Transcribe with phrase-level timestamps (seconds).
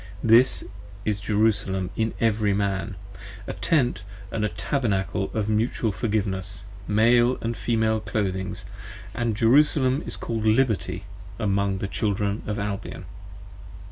[0.23, 0.63] This
[1.05, 2.95] is Jerusalem in every Man,
[3.45, 8.63] A Tent & Tabernacle of Mutual Forgiveness, Male & Female Clothings.
[9.13, 11.03] 5 And Jerusalem is called Liberty
[11.37, 13.05] among the Children of Albion.